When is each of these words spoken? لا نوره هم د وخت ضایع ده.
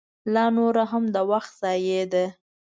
لا 0.33 0.45
نوره 0.57 0.83
هم 0.91 1.03
د 1.15 1.17
وخت 1.31 1.51
ضایع 1.61 2.03
ده. 2.13 2.25